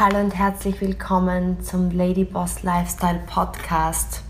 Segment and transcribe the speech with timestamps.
[0.00, 4.22] Hallo und herzlich willkommen zum Ladyboss Lifestyle Podcast.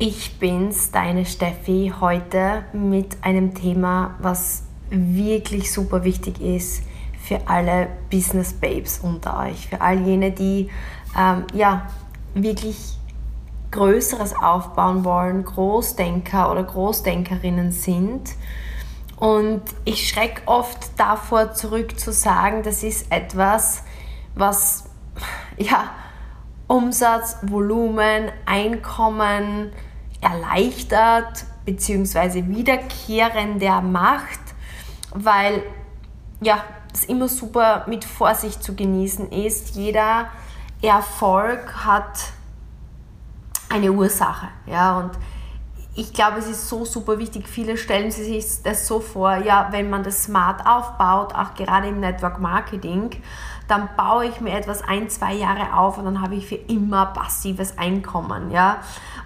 [0.00, 6.82] Ich bin's, deine Steffi, heute mit einem Thema, was wirklich super wichtig ist
[7.22, 10.68] für alle Business Babes unter euch, für all jene, die
[11.16, 11.86] ähm, ja
[12.34, 12.98] wirklich
[13.70, 18.30] Größeres aufbauen wollen, Großdenker oder Großdenkerinnen sind.
[19.20, 23.84] Und ich schrecke oft davor zurück zu sagen, das ist etwas,
[24.34, 24.84] was
[25.56, 25.90] ja,
[26.66, 29.72] Umsatz, Volumen, Einkommen
[30.20, 32.46] erleichtert bzw.
[32.46, 34.40] wiederkehrender macht,
[35.12, 35.62] weil
[36.40, 39.74] ja, es immer super mit Vorsicht zu genießen ist.
[39.76, 40.28] Jeder
[40.82, 42.18] Erfolg hat
[43.68, 44.48] eine Ursache.
[44.66, 45.10] Ja, und
[45.94, 47.48] ich glaube, es ist so super wichtig.
[47.48, 52.00] Viele stellen sich das so vor, ja, wenn man das smart aufbaut, auch gerade im
[52.00, 53.10] Network Marketing,
[53.70, 57.06] dann baue ich mir etwas ein, zwei Jahre auf und dann habe ich für immer
[57.06, 58.78] passives Einkommen, ja,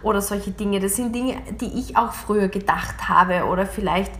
[0.03, 0.81] oder solche Dinge.
[0.81, 4.12] Das sind Dinge, die ich auch früher gedacht habe oder vielleicht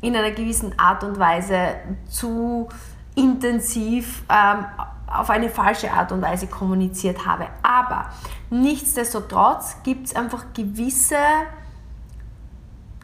[0.00, 1.76] in einer gewissen Art und Weise
[2.08, 2.68] zu
[3.14, 4.66] intensiv ähm,
[5.06, 7.48] auf eine falsche Art und Weise kommuniziert habe.
[7.62, 8.10] Aber
[8.50, 11.16] nichtsdestotrotz gibt es einfach gewisse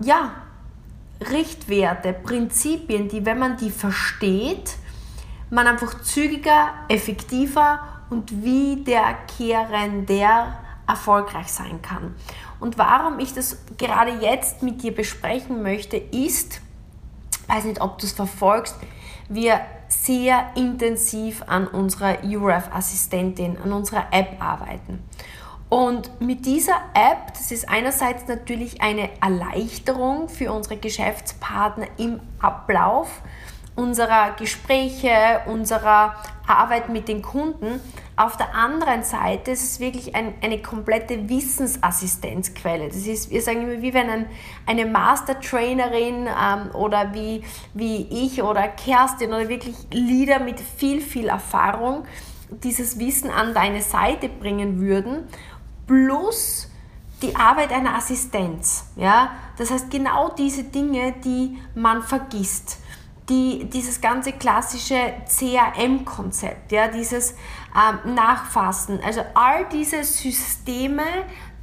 [0.03, 0.31] ja,
[1.33, 4.77] Richtwerte, Prinzipien, die, wenn man die versteht,
[5.51, 7.81] man einfach zügiger, effektiver
[8.11, 12.15] und wiederkehrender erfolgreich sein kann.
[12.61, 16.61] Und warum ich das gerade jetzt mit dir besprechen möchte, ist,
[17.49, 18.77] weiß nicht, ob du es verfolgst,
[19.29, 25.03] wir sehr intensiv an unserer UREF-Assistentin, an unserer App arbeiten.
[25.69, 33.21] Und mit dieser App, das ist einerseits natürlich eine Erleichterung für unsere Geschäftspartner im Ablauf
[33.77, 37.81] unserer Gespräche, unserer Arbeit mit den Kunden.
[38.17, 42.89] Auf der anderen Seite ist es wirklich ein, eine komplette Wissensassistenzquelle.
[42.89, 44.27] Das ist, wir sagen immer, wie wenn ein,
[44.65, 51.29] eine Master-Trainerin ähm, oder wie, wie ich oder Kerstin oder wirklich Leader mit viel, viel
[51.29, 52.05] Erfahrung
[52.49, 55.29] dieses Wissen an deine Seite bringen würden,
[55.87, 56.71] plus
[57.21, 58.87] die Arbeit einer Assistenz.
[58.97, 59.33] Ja?
[59.59, 62.79] Das heißt, genau diese Dinge, die man vergisst
[63.29, 67.35] die, dieses ganze klassische CRM-Konzept, ja, dieses
[67.75, 71.03] ähm, Nachfassen, also all diese Systeme,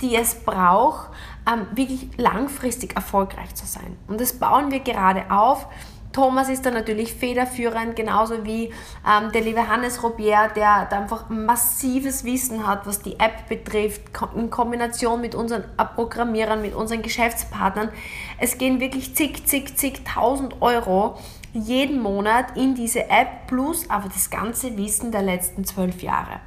[0.01, 1.09] die es braucht,
[1.51, 3.97] ähm, wirklich langfristig erfolgreich zu sein.
[4.07, 5.67] Und das bauen wir gerade auf.
[6.11, 11.29] Thomas ist da natürlich federführend, genauso wie ähm, der liebe Hannes Robier, der da einfach
[11.29, 14.01] massives Wissen hat, was die App betrifft,
[14.35, 15.63] in Kombination mit unseren
[15.95, 17.89] Programmierern, mit unseren Geschäftspartnern.
[18.37, 21.17] Es gehen wirklich zig, zig, zig tausend Euro
[21.53, 26.39] jeden Monat in diese App plus aber das ganze Wissen der letzten zwölf Jahre.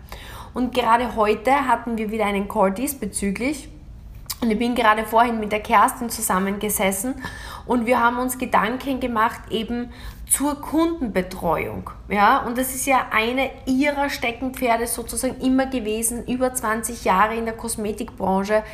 [0.52, 3.68] Und gerade heute hatten wir wieder einen Call diesbezüglich.
[4.42, 7.14] Und ich bin gerade vorhin mit der Kerstin zusammengesessen
[7.64, 9.90] und wir haben uns Gedanken gemacht eben
[10.28, 11.90] zur Kundenbetreuung.
[12.08, 17.44] Ja, und das ist ja eine ihrer Steckenpferde sozusagen immer gewesen, über 20 Jahre in
[17.44, 18.64] der Kosmetikbranche,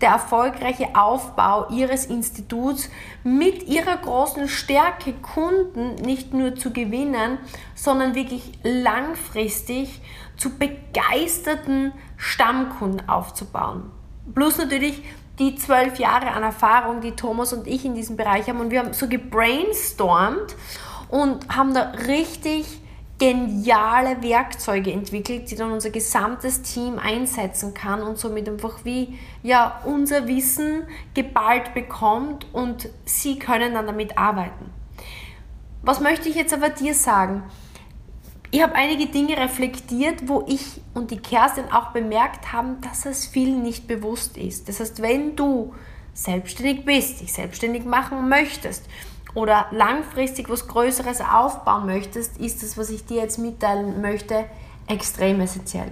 [0.00, 2.88] der erfolgreiche Aufbau ihres Instituts
[3.24, 7.38] mit ihrer großen Stärke, Kunden nicht nur zu gewinnen,
[7.74, 10.00] sondern wirklich langfristig
[10.36, 13.90] zu begeisterten Stammkunden aufzubauen.
[14.34, 15.02] Plus natürlich
[15.38, 18.60] die zwölf Jahre an Erfahrung, die Thomas und ich in diesem Bereich haben.
[18.60, 20.54] Und wir haben so gebrainstormt
[21.12, 22.80] und haben da richtig
[23.18, 29.82] geniale Werkzeuge entwickelt, die dann unser gesamtes Team einsetzen kann und somit einfach wie ja,
[29.84, 34.70] unser Wissen geballt bekommt und sie können dann damit arbeiten.
[35.82, 37.42] Was möchte ich jetzt aber dir sagen?
[38.50, 43.26] Ich habe einige Dinge reflektiert, wo ich und die Kerstin auch bemerkt haben, dass es
[43.26, 44.66] vielen nicht bewusst ist.
[44.66, 45.74] Das heißt, wenn du
[46.14, 48.86] selbstständig bist, dich selbstständig machen möchtest
[49.34, 54.44] oder langfristig was Größeres aufbauen möchtest, ist das, was ich dir jetzt mitteilen möchte,
[54.88, 55.90] extrem essentiell.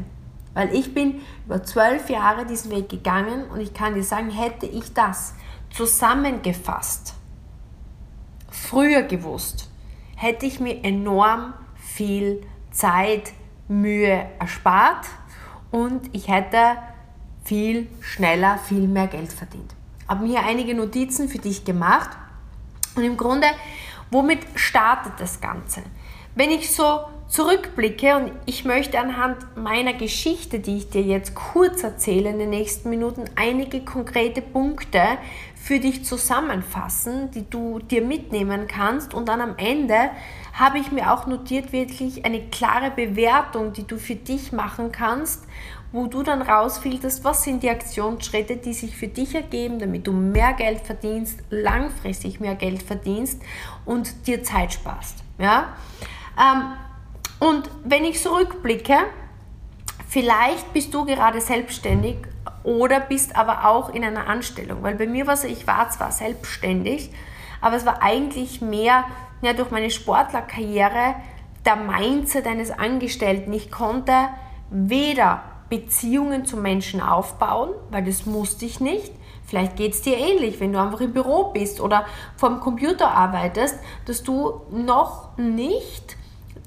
[0.53, 4.67] Weil ich bin über zwölf Jahre diesen Weg gegangen und ich kann dir sagen, hätte
[4.67, 5.35] ich das
[5.71, 7.15] zusammengefasst,
[8.51, 9.71] früher gewusst,
[10.17, 12.43] hätte ich mir enorm viel
[12.73, 13.33] Zeit,
[13.69, 15.07] Mühe erspart
[15.71, 16.77] und ich hätte
[17.45, 19.75] viel schneller, viel mehr Geld verdient.
[20.01, 22.11] Ich habe mir einige Notizen für dich gemacht
[22.97, 23.47] und im Grunde,
[24.11, 25.83] womit startet das Ganze?
[26.35, 27.01] Wenn ich so
[27.31, 32.51] zurückblicke und ich möchte anhand meiner Geschichte, die ich dir jetzt kurz erzähle in den
[32.51, 35.01] nächsten Minuten, einige konkrete Punkte
[35.55, 39.15] für dich zusammenfassen, die du dir mitnehmen kannst.
[39.15, 40.11] Und dann am Ende
[40.53, 45.45] habe ich mir auch notiert, wirklich eine klare Bewertung, die du für dich machen kannst,
[45.93, 50.13] wo du dann rausfilterst, was sind die Aktionsschritte, die sich für dich ergeben, damit du
[50.13, 53.43] mehr Geld verdienst, langfristig mehr Geld verdienst
[53.85, 55.19] und dir Zeit sparst.
[55.39, 55.75] Ja?
[56.39, 56.73] Ähm,
[57.41, 58.99] und wenn ich zurückblicke,
[60.09, 62.19] vielleicht bist du gerade selbstständig
[62.63, 64.83] oder bist aber auch in einer Anstellung.
[64.83, 67.11] Weil bei mir war es, ich war zwar selbstständig,
[67.61, 69.05] aber es war eigentlich mehr
[69.43, 71.17] ja, durch meine Sportlerkarriere
[71.65, 73.53] der Mindset eines Angestellten.
[73.53, 74.13] Ich konnte
[74.71, 79.13] weder Beziehungen zu Menschen aufbauen, weil das musste ich nicht.
[79.47, 82.05] Vielleicht geht es dir ähnlich, wenn du einfach im Büro bist oder
[82.37, 86.17] vor dem Computer arbeitest, dass du noch nicht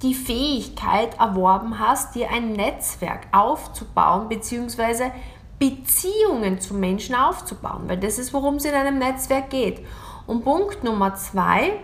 [0.02, 5.12] die Fähigkeit erworben hast, dir ein Netzwerk aufzubauen, beziehungsweise
[5.60, 9.86] Beziehungen zu Menschen aufzubauen, weil das ist, worum es in einem Netzwerk geht.
[10.28, 11.80] Und Punkt Nummer zwei,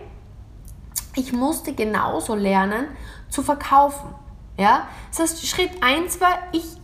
[1.16, 2.86] ich musste genauso lernen
[3.30, 4.14] zu verkaufen.
[4.58, 4.88] Ja?
[5.10, 6.79] Das heißt, Schritt eins war, ich,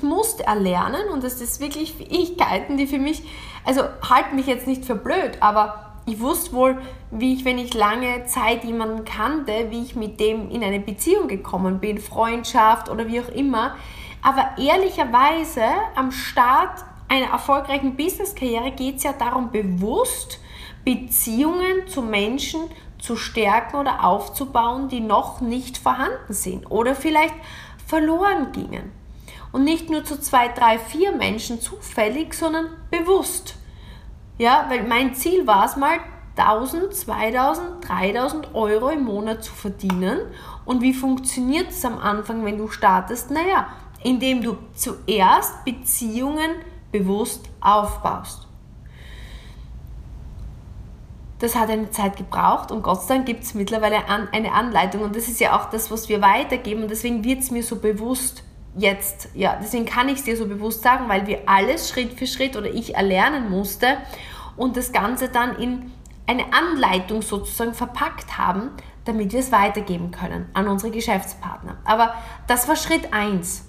[0.00, 3.22] ich, musste erlernen und das ist wirklich Fähigkeiten, die für mich,
[3.64, 6.78] also halten mich jetzt nicht für blöd, aber ich wusste wohl,
[7.10, 11.28] wie ich, wenn ich lange Zeit jemanden kannte, wie ich mit dem in eine Beziehung
[11.28, 13.76] gekommen bin, Freundschaft oder wie auch immer.
[14.22, 15.64] Aber ehrlicherweise
[15.94, 20.40] am Start einer erfolgreichen Business-Karriere geht es ja darum, bewusst
[20.84, 22.60] Beziehungen zu Menschen
[22.98, 27.34] zu stärken oder aufzubauen, die noch nicht vorhanden sind oder vielleicht
[27.86, 28.99] verloren gingen.
[29.52, 33.56] Und nicht nur zu zwei, drei, vier Menschen zufällig, sondern bewusst.
[34.38, 35.98] Ja, weil mein Ziel war es mal,
[36.36, 40.20] 1000, 2000, 3000 Euro im Monat zu verdienen.
[40.64, 43.30] Und wie funktioniert es am Anfang, wenn du startest?
[43.30, 43.68] Naja,
[44.02, 46.50] indem du zuerst Beziehungen
[46.92, 48.46] bewusst aufbaust.
[51.38, 55.16] Das hat eine Zeit gebraucht und Gott sei Dank gibt es mittlerweile eine Anleitung und
[55.16, 58.44] das ist ja auch das, was wir weitergeben und deswegen wird es mir so bewusst
[58.76, 62.26] jetzt, ja, deswegen kann ich es dir so bewusst sagen, weil wir alles Schritt für
[62.26, 63.98] Schritt oder ich erlernen musste
[64.56, 65.92] und das Ganze dann in
[66.26, 68.70] eine Anleitung sozusagen verpackt haben,
[69.04, 71.78] damit wir es weitergeben können an unsere Geschäftspartner.
[71.84, 72.14] Aber
[72.46, 73.64] das war Schritt 1.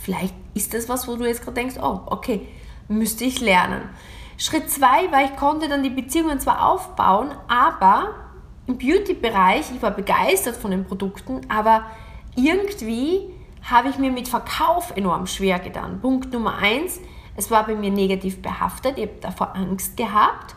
[0.00, 2.48] Vielleicht ist das was, wo du jetzt gerade denkst, oh, okay,
[2.88, 3.82] müsste ich lernen.
[4.38, 8.14] Schritt 2 war, ich konnte dann die Beziehungen zwar aufbauen, aber
[8.66, 11.84] im Beauty-Bereich, ich war begeistert von den Produkten, aber
[12.36, 13.28] irgendwie
[13.62, 16.00] habe ich mir mit Verkauf enorm schwer getan.
[16.00, 17.00] Punkt Nummer eins,
[17.36, 20.54] es war bei mir negativ behaftet, ich habe davor Angst gehabt.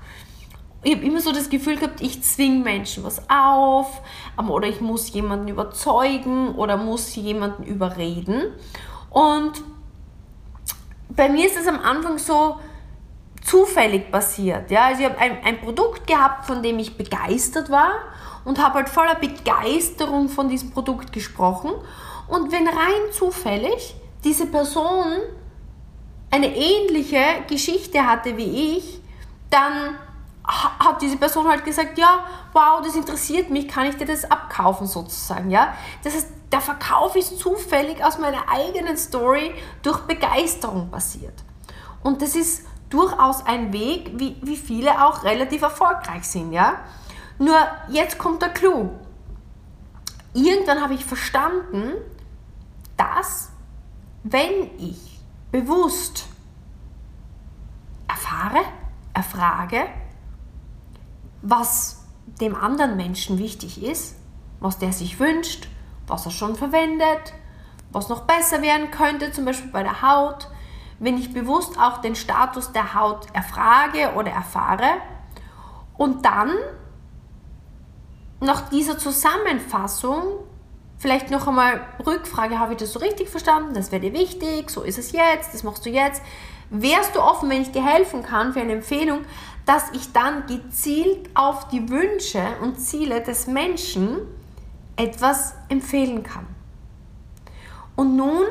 [0.85, 4.01] Ich habe immer so das Gefühl gehabt, ich zwinge Menschen was auf
[4.37, 8.51] ähm, oder ich muss jemanden überzeugen oder muss jemanden überreden.
[9.09, 9.63] Und
[11.09, 12.59] bei mir ist es am Anfang so
[13.41, 14.71] zufällig passiert.
[14.71, 14.87] Ja?
[14.87, 17.91] Also ich habe ein, ein Produkt gehabt, von dem ich begeistert war
[18.43, 21.71] und habe halt voller Begeisterung von diesem Produkt gesprochen
[22.27, 25.19] und wenn rein zufällig diese Person
[26.31, 29.01] eine ähnliche Geschichte hatte wie ich,
[29.49, 29.95] dann
[30.45, 34.87] hat diese Person halt gesagt, ja, wow, das interessiert mich, kann ich dir das abkaufen
[34.87, 35.73] sozusagen, ja?
[36.03, 41.33] Das heißt, der Verkauf ist zufällig aus meiner eigenen Story durch Begeisterung passiert.
[42.03, 46.81] Und das ist durchaus ein Weg, wie, wie viele auch relativ erfolgreich sind, ja?
[47.39, 47.57] Nur
[47.89, 48.89] jetzt kommt der Clou.
[50.33, 51.93] Irgendwann habe ich verstanden,
[52.97, 53.51] dass,
[54.23, 55.19] wenn ich
[55.51, 56.27] bewusst
[58.07, 58.63] erfahre,
[59.13, 59.85] erfrage,
[61.41, 62.05] was
[62.39, 64.15] dem anderen Menschen wichtig ist,
[64.59, 65.67] was der sich wünscht,
[66.07, 67.33] was er schon verwendet,
[67.91, 70.47] was noch besser werden könnte, zum Beispiel bei der Haut,
[70.99, 74.89] wenn ich bewusst auch den Status der Haut erfrage oder erfahre
[75.97, 76.51] und dann
[78.39, 80.23] nach dieser Zusammenfassung
[81.03, 83.73] Vielleicht noch einmal Rückfrage, habe ich das so richtig verstanden?
[83.73, 86.21] Das wäre dir wichtig, so ist es jetzt, das machst du jetzt.
[86.69, 89.25] Wärst du offen, wenn ich dir helfen kann für eine Empfehlung,
[89.65, 94.19] dass ich dann gezielt auf die Wünsche und Ziele des Menschen
[94.95, 96.47] etwas empfehlen kann?
[97.97, 98.45] Und nun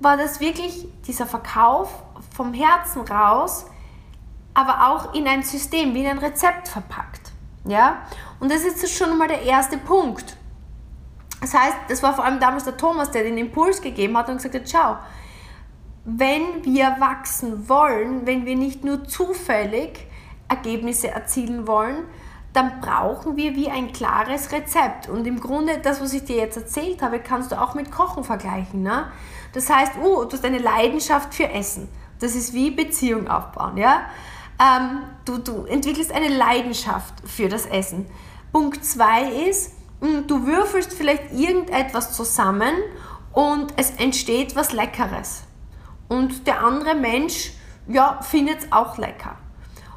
[0.00, 1.94] war das wirklich dieser Verkauf
[2.34, 3.66] vom Herzen raus,
[4.52, 7.30] aber auch in ein System, wie in ein Rezept verpackt.
[7.64, 7.98] Ja?
[8.40, 10.37] Und das ist schon mal der erste Punkt.
[11.40, 14.36] Das heißt, das war vor allem damals der Thomas, der den Impuls gegeben hat und
[14.36, 14.96] gesagt hat, schau,
[16.04, 20.06] wenn wir wachsen wollen, wenn wir nicht nur zufällig
[20.48, 22.04] Ergebnisse erzielen wollen,
[22.54, 25.08] dann brauchen wir wie ein klares Rezept.
[25.08, 28.24] Und im Grunde, das, was ich dir jetzt erzählt habe, kannst du auch mit Kochen
[28.24, 28.82] vergleichen.
[28.82, 29.06] Ne?
[29.52, 31.88] Das heißt, oh, du hast eine Leidenschaft für Essen.
[32.20, 33.76] Das ist wie Beziehung aufbauen.
[33.76, 34.06] Ja?
[34.58, 38.06] Ähm, du, du entwickelst eine Leidenschaft für das Essen.
[38.52, 42.74] Punkt 2 ist, hm, du würfelst vielleicht irgendetwas zusammen
[43.32, 45.42] und es entsteht was Leckeres.
[46.08, 47.52] Und der andere Mensch
[47.86, 49.36] ja, findet es auch lecker.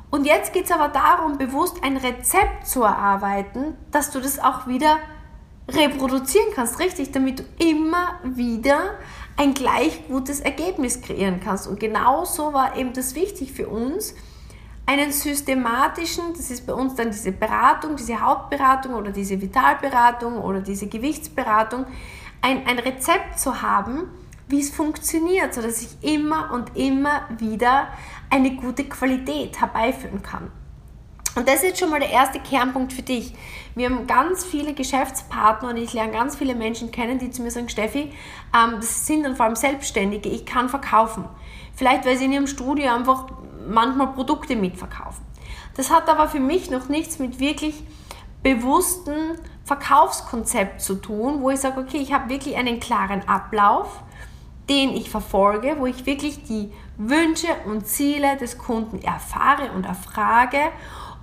[0.10, 4.68] Und jetzt geht es aber darum, bewusst ein Rezept zu erarbeiten, dass du das auch
[4.68, 4.98] wieder
[5.70, 8.96] reproduzieren kannst, richtig, damit du immer wieder
[9.38, 11.68] ein gleich gutes Ergebnis kreieren kannst.
[11.68, 14.14] Und genau so war eben das wichtig für uns,
[14.86, 20.60] einen systematischen, das ist bei uns dann diese Beratung, diese Hautberatung oder diese Vitalberatung oder
[20.60, 21.86] diese Gewichtsberatung,
[22.42, 24.10] ein, ein Rezept zu haben,
[24.48, 27.88] wie es funktioniert, sodass ich immer und immer wieder
[28.30, 30.52] eine gute Qualität herbeiführen kann.
[31.36, 33.34] Und das ist jetzt schon mal der erste Kernpunkt für dich.
[33.74, 37.52] Wir haben ganz viele Geschäftspartner und ich lerne ganz viele Menschen kennen, die zu mir
[37.52, 38.12] sagen, Steffi,
[38.54, 41.24] ähm, das sind dann vor allem Selbstständige, ich kann verkaufen.
[41.74, 43.28] Vielleicht, weil sie in ihrem Studio einfach
[43.70, 45.26] manchmal Produkte mitverkaufen.
[45.76, 47.84] Das hat aber für mich noch nichts mit wirklich
[48.44, 54.02] bewussten Verkaufskonzept zu tun, wo ich sage, okay, ich habe wirklich einen klaren Ablauf,
[54.70, 60.60] den ich verfolge, wo ich wirklich die Wünsche und Ziele des Kunden erfahre und erfrage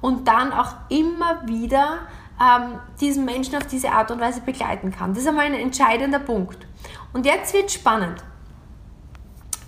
[0.01, 1.99] und dann auch immer wieder
[2.41, 5.13] ähm, diesen Menschen auf diese Art und Weise begleiten kann.
[5.13, 6.67] Das ist einmal ein entscheidender Punkt.
[7.13, 8.23] Und jetzt wird spannend.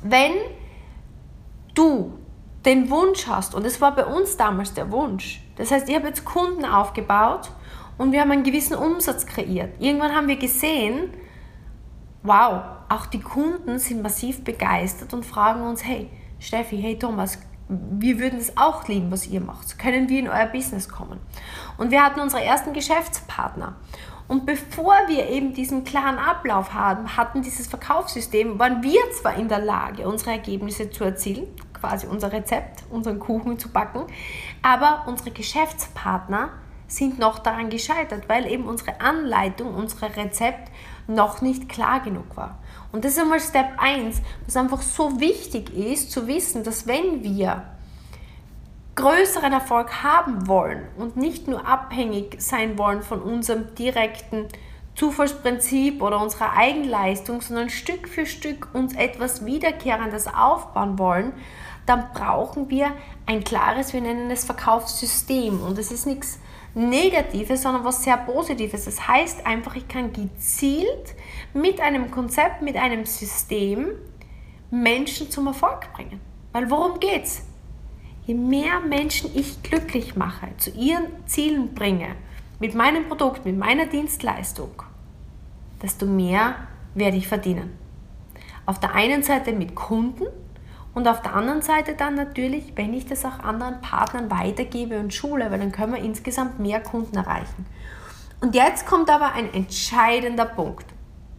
[0.02, 0.32] Wenn
[1.74, 2.19] du
[2.64, 6.08] den Wunsch hast, und es war bei uns damals der Wunsch, das heißt, ich habe
[6.08, 7.50] jetzt Kunden aufgebaut
[7.98, 9.74] und wir haben einen gewissen Umsatz kreiert.
[9.78, 11.10] Irgendwann haben wir gesehen,
[12.22, 17.38] wow, auch die Kunden sind massiv begeistert und fragen uns, hey Steffi, hey Thomas,
[17.68, 19.78] wir würden es auch lieben, was ihr macht.
[19.78, 21.20] Können wir in euer Business kommen?
[21.78, 23.76] Und wir hatten unsere ersten Geschäftspartner.
[24.26, 29.48] Und bevor wir eben diesen klaren Ablauf haben, hatten dieses Verkaufssystem, waren wir zwar in
[29.48, 31.46] der Lage, unsere Ergebnisse zu erzielen,
[31.80, 34.04] quasi unser Rezept, unseren Kuchen zu backen,
[34.62, 36.50] aber unsere Geschäftspartner
[36.86, 40.70] sind noch daran gescheitert, weil eben unsere Anleitung, unser Rezept
[41.06, 42.58] noch nicht klar genug war.
[42.92, 47.22] Und das ist einmal Step 1, was einfach so wichtig ist, zu wissen, dass wenn
[47.22, 47.62] wir
[48.96, 54.48] größeren Erfolg haben wollen und nicht nur abhängig sein wollen von unserem direkten
[54.96, 61.32] Zufallsprinzip oder unserer Eigenleistung, sondern Stück für Stück uns etwas Wiederkehrendes aufbauen wollen,
[61.90, 62.92] dann brauchen wir
[63.26, 65.60] ein klares, wir nennen es Verkaufssystem.
[65.60, 66.38] Und das ist nichts
[66.72, 68.84] Negatives, sondern was sehr Positives.
[68.84, 71.16] Das heißt einfach, ich kann gezielt
[71.52, 73.88] mit einem Konzept, mit einem System
[74.70, 76.20] Menschen zum Erfolg bringen.
[76.52, 77.42] Weil worum geht's?
[78.24, 82.14] Je mehr Menschen ich glücklich mache, zu ihren Zielen bringe,
[82.60, 84.84] mit meinem Produkt, mit meiner Dienstleistung,
[85.82, 86.54] desto mehr
[86.94, 87.76] werde ich verdienen.
[88.64, 90.26] Auf der einen Seite mit Kunden,
[90.94, 95.14] und auf der anderen Seite dann natürlich, wenn ich das auch anderen Partnern weitergebe und
[95.14, 97.66] schule, weil dann können wir insgesamt mehr Kunden erreichen.
[98.40, 100.86] Und jetzt kommt aber ein entscheidender Punkt.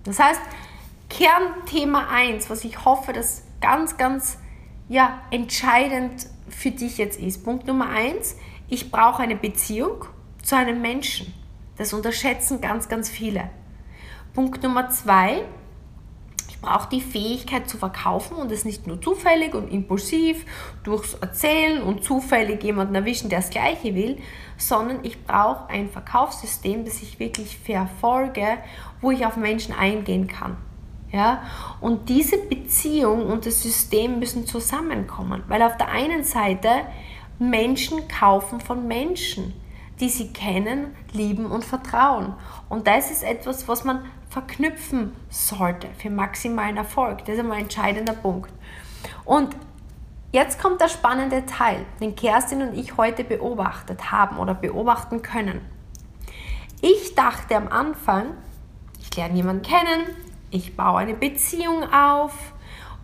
[0.03, 0.41] Das heißt,
[1.09, 4.37] Kernthema 1, was ich hoffe, dass ganz, ganz
[4.87, 7.43] ja, entscheidend für dich jetzt ist.
[7.43, 8.37] Punkt Nummer 1,
[8.69, 10.05] ich brauche eine Beziehung
[10.43, 11.33] zu einem Menschen.
[11.77, 13.49] Das unterschätzen ganz, ganz viele.
[14.33, 15.43] Punkt Nummer 2,
[16.61, 20.45] brauche die Fähigkeit zu verkaufen und es nicht nur zufällig und impulsiv
[20.83, 24.19] durchs Erzählen und zufällig jemanden erwischen, der das Gleiche will,
[24.57, 28.57] sondern ich brauche ein Verkaufssystem, das ich wirklich verfolge,
[29.01, 30.57] wo ich auf Menschen eingehen kann.
[31.11, 31.43] Ja?
[31.81, 36.69] Und diese Beziehung und das System müssen zusammenkommen, weil auf der einen Seite
[37.39, 39.53] Menschen kaufen von Menschen,
[39.99, 42.33] die sie kennen, lieben und vertrauen.
[42.69, 44.01] Und das ist etwas, was man
[44.31, 47.19] verknüpfen sollte für maximalen Erfolg.
[47.25, 48.51] Das ist einmal ein entscheidender Punkt.
[49.25, 49.55] Und
[50.31, 55.59] jetzt kommt der spannende Teil, den Kerstin und ich heute beobachtet haben oder beobachten können.
[56.81, 58.27] Ich dachte am Anfang,
[58.99, 60.15] ich lerne jemanden kennen,
[60.49, 62.53] ich baue eine Beziehung auf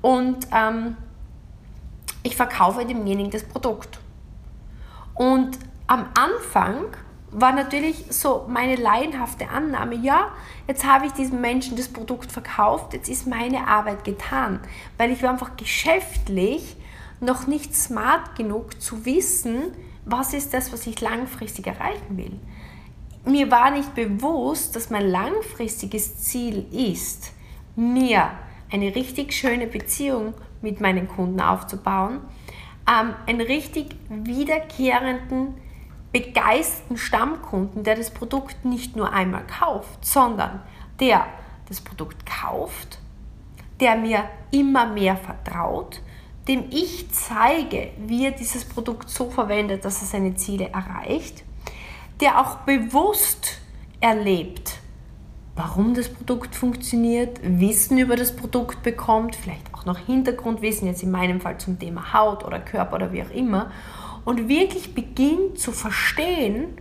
[0.01, 0.95] und ähm,
[2.23, 3.99] ich verkaufe demjenigen das Produkt.
[5.13, 6.85] Und am Anfang
[7.31, 10.31] war natürlich so meine laienhafte Annahme, ja,
[10.67, 14.59] jetzt habe ich diesem Menschen das Produkt verkauft, jetzt ist meine Arbeit getan,
[14.97, 16.77] weil ich war einfach geschäftlich
[17.19, 19.73] noch nicht smart genug zu wissen,
[20.05, 22.39] was ist das, was ich langfristig erreichen will.
[23.25, 27.33] Mir war nicht bewusst, dass mein langfristiges Ziel ist,
[27.75, 28.31] mir
[28.71, 32.21] eine richtig schöne Beziehung mit meinen Kunden aufzubauen,
[32.89, 35.55] ähm, einen richtig wiederkehrenden
[36.11, 40.61] begeisterten Stammkunden, der das Produkt nicht nur einmal kauft, sondern
[40.99, 41.25] der
[41.67, 42.99] das Produkt kauft,
[43.79, 46.01] der mir immer mehr vertraut,
[46.47, 51.43] dem ich zeige, wie er dieses Produkt so verwendet, dass er seine Ziele erreicht,
[52.21, 53.59] der auch bewusst
[53.99, 54.79] erlebt,
[55.55, 61.11] warum das Produkt funktioniert, Wissen über das Produkt bekommt, vielleicht auch noch Hintergrundwissen, jetzt in
[61.11, 63.71] meinem Fall zum Thema Haut oder Körper oder wie auch immer,
[64.27, 66.77] und wirklich beginnt zu verstehen,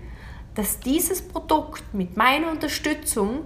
[0.57, 3.43] dass dieses Produkt mit meiner Unterstützung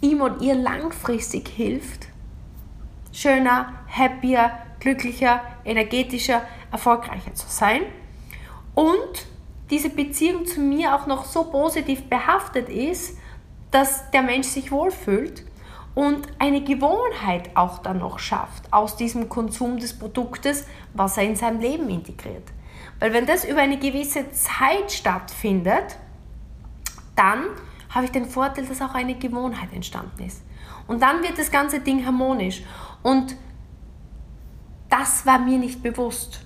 [0.00, 2.06] ihm und ihr langfristig hilft,
[3.12, 6.40] schöner, happier, glücklicher, energetischer,
[6.72, 7.82] erfolgreicher zu sein
[8.74, 9.26] und
[9.68, 13.18] diese Beziehung zu mir auch noch so positiv behaftet ist,
[13.70, 15.44] dass der Mensch sich wohlfühlt
[15.94, 20.64] und eine Gewohnheit auch dann noch schafft aus diesem Konsum des Produktes,
[20.94, 22.55] was er in sein Leben integriert.
[22.98, 25.98] Weil wenn das über eine gewisse Zeit stattfindet,
[27.14, 27.44] dann
[27.90, 30.42] habe ich den Vorteil, dass auch eine Gewohnheit entstanden ist.
[30.86, 32.62] Und dann wird das ganze Ding harmonisch.
[33.02, 33.36] Und
[34.88, 36.40] das war mir nicht bewusst.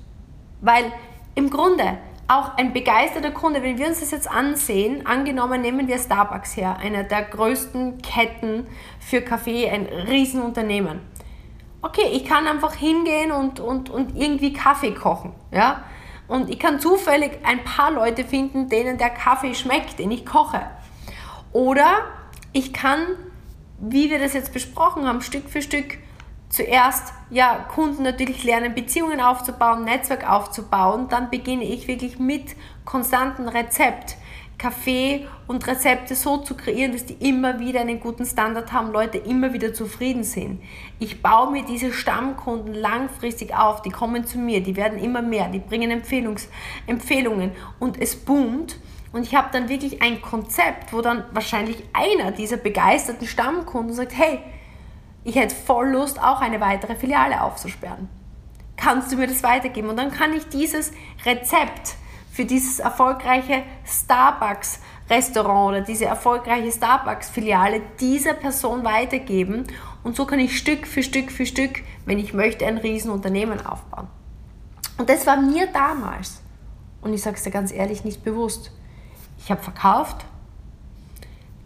[0.60, 0.92] Weil
[1.34, 5.98] im Grunde auch ein begeisterter Kunde, wenn wir uns das jetzt ansehen, angenommen nehmen wir
[5.98, 8.66] Starbucks her, einer der größten Ketten
[9.00, 11.00] für Kaffee, ein Riesenunternehmen.
[11.82, 15.32] Okay, ich kann einfach hingehen und, und, und irgendwie Kaffee kochen.
[15.50, 15.82] Ja?
[16.30, 20.60] Und ich kann zufällig ein paar Leute finden, denen der Kaffee schmeckt, den ich koche.
[21.52, 22.04] Oder
[22.52, 23.00] ich kann,
[23.80, 25.98] wie wir das jetzt besprochen haben, Stück für Stück
[26.48, 31.08] zuerst ja, Kunden natürlich lernen, Beziehungen aufzubauen, Netzwerk aufzubauen.
[31.08, 34.16] Dann beginne ich wirklich mit konstanten Rezept,
[34.60, 39.16] Kaffee und Rezepte so zu kreieren, dass die immer wieder einen guten Standard haben, Leute
[39.16, 40.62] immer wieder zufrieden sind.
[40.98, 45.48] Ich baue mir diese Stammkunden langfristig auf, die kommen zu mir, die werden immer mehr,
[45.48, 46.48] die bringen Empfehlungs
[46.86, 48.78] Empfehlungen und es boomt.
[49.12, 54.12] Und ich habe dann wirklich ein Konzept, wo dann wahrscheinlich einer dieser begeisterten Stammkunden sagt,
[54.16, 54.40] hey,
[55.24, 58.08] ich hätte voll Lust, auch eine weitere Filiale aufzusperren.
[58.76, 59.88] Kannst du mir das weitergeben?
[59.88, 60.92] Und dann kann ich dieses
[61.24, 61.96] Rezept
[62.30, 69.66] für dieses erfolgreiche Starbucks-Restaurant oder diese erfolgreiche Starbucks-Filiale dieser Person weitergeben.
[70.02, 74.08] Und so kann ich Stück für Stück für Stück, wenn ich möchte, ein Riesenunternehmen aufbauen.
[74.96, 76.40] Und das war mir damals,
[77.02, 78.70] und ich sage es dir ganz ehrlich, nicht bewusst.
[79.38, 80.24] Ich habe verkauft,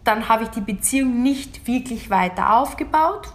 [0.03, 3.33] dann habe ich die Beziehung nicht wirklich weiter aufgebaut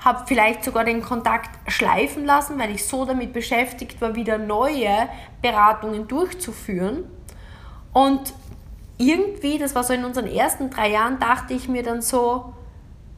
[0.00, 5.08] habe vielleicht sogar den Kontakt schleifen lassen, weil ich so damit beschäftigt war, wieder neue
[5.42, 7.04] Beratungen durchzuführen.
[7.92, 8.32] Und
[8.96, 12.52] irgendwie, das war so in unseren ersten drei Jahren, dachte ich mir dann so,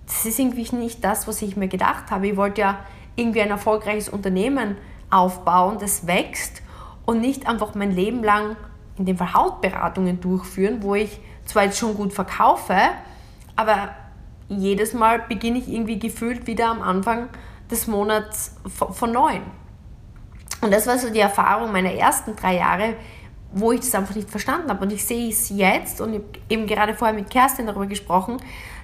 [0.07, 2.29] das ist irgendwie nicht das, was ich mir gedacht habe.
[2.29, 2.79] Ich wollte ja
[3.17, 4.77] irgendwie ein erfolgreiches Unternehmen
[5.11, 6.63] aufbauen, das wächst
[7.05, 8.57] und nicht einfach mein Leben lang
[8.97, 12.77] in dem Fall Hautberatungen durchführen, wo ich zwar jetzt schon gut verkaufe,
[13.57, 13.91] aber
[14.59, 17.29] jedes Mal beginne ich irgendwie gefühlt wieder am Anfang
[17.71, 19.43] des Monats von neuem.
[20.61, 22.95] Und das war so die Erfahrung meiner ersten drei Jahre,
[23.53, 24.85] wo ich das einfach nicht verstanden habe.
[24.85, 28.39] Und ich sehe es jetzt und eben gerade vorher mit Kerstin darüber gesprochen,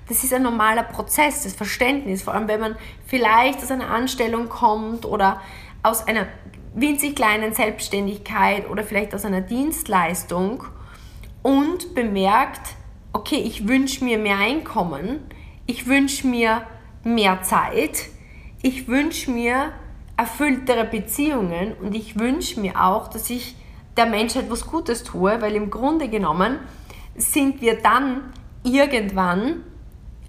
[0.09, 2.77] das ist ein normaler Prozess, das Verständnis, vor allem wenn man
[3.07, 5.41] vielleicht aus einer Anstellung kommt oder
[5.83, 6.27] aus einer
[6.75, 10.65] winzig kleinen Selbstständigkeit oder vielleicht aus einer Dienstleistung
[11.43, 12.75] und bemerkt,
[13.13, 15.21] okay, ich wünsche mir mehr Einkommen,
[15.67, 16.63] ich wünsche mir
[17.05, 18.09] mehr Zeit,
[18.63, 19.73] ich wünsche mir
[20.17, 23.57] erfülltere Beziehungen und ich wünsche mir auch, dass ich
[23.97, 26.59] der Menschheit was Gutes tue, weil im Grunde genommen
[27.17, 29.63] sind wir dann irgendwann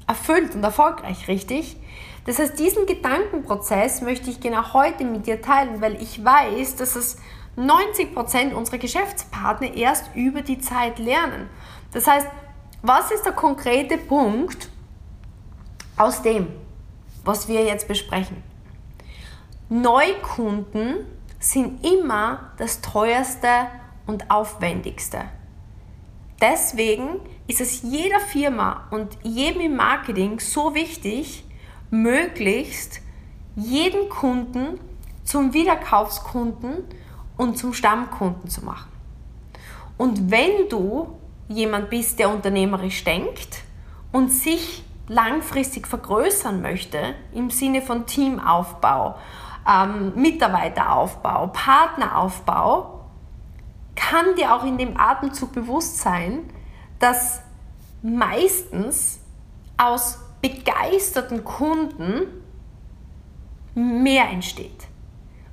[0.07, 1.77] erfüllt und erfolgreich, richtig?
[2.25, 6.95] Das heißt, diesen Gedankenprozess möchte ich genau heute mit dir teilen, weil ich weiß, dass
[6.95, 7.17] es
[7.57, 11.49] 90% unserer Geschäftspartner erst über die Zeit lernen.
[11.93, 12.27] Das heißt,
[12.81, 14.69] was ist der konkrete Punkt,
[15.97, 16.47] aus dem,
[17.23, 18.43] was wir jetzt besprechen.
[19.69, 21.05] Neukunden
[21.39, 23.67] sind immer das teuerste
[24.05, 25.25] und aufwendigste.
[26.39, 31.43] Deswegen ist es jeder Firma und jedem im Marketing so wichtig,
[31.89, 33.01] möglichst
[33.55, 34.79] jeden Kunden
[35.23, 36.83] zum Wiederkaufskunden
[37.37, 38.91] und zum Stammkunden zu machen.
[39.97, 43.63] Und wenn du jemand bist, der unternehmerisch denkt
[44.11, 49.15] und sich langfristig vergrößern möchte, im Sinne von Teamaufbau,
[49.67, 53.05] ähm, Mitarbeiteraufbau, Partneraufbau,
[53.95, 56.49] kann dir auch in dem Atemzug bewusst sein,
[56.99, 57.41] dass
[58.01, 59.19] meistens
[59.77, 62.27] aus begeisterten Kunden
[63.73, 64.87] mehr entsteht.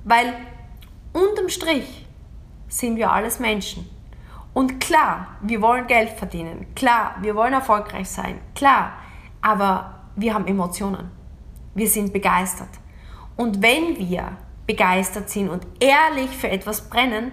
[0.03, 0.33] Weil
[1.13, 2.05] unterm Strich
[2.67, 3.89] sind wir alles Menschen.
[4.53, 6.67] Und klar, wir wollen Geld verdienen.
[6.75, 8.39] Klar, wir wollen erfolgreich sein.
[8.53, 8.93] Klar,
[9.45, 11.11] aber wir haben Emotionen.
[11.75, 12.69] Wir sind begeistert.
[13.35, 17.31] Und wenn wir begeistert sind und ehrlich für etwas brennen,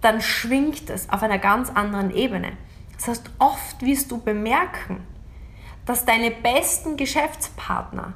[0.00, 2.52] dann schwingt es auf einer ganz anderen Ebene.
[2.94, 5.04] Das heißt, oft wirst du bemerken,
[5.84, 8.12] dass deine besten Geschäftspartner,